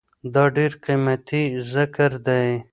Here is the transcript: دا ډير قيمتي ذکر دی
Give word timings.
دا 0.33 0.43
ډير 0.55 0.71
قيمتي 0.83 1.43
ذکر 1.73 2.11
دی 2.25 2.45